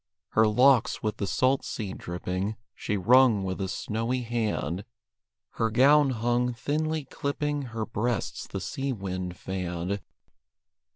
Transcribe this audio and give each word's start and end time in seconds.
Her 0.29 0.47
locks, 0.47 1.03
with 1.03 1.17
the 1.17 1.27
salt 1.27 1.63
sea 1.63 1.93
dripping, 1.93 2.55
She 2.73 2.97
wrung 2.97 3.43
with 3.43 3.61
a 3.61 3.67
snowy 3.67 4.23
hand; 4.23 4.83
Her 5.51 5.69
gown 5.69 6.09
hung, 6.09 6.55
thinly 6.55 7.05
clipping 7.05 7.65
Her 7.69 7.85
breasts 7.85 8.47
the 8.47 8.61
sea 8.61 8.93
wind 8.93 9.37
fanned. 9.37 10.01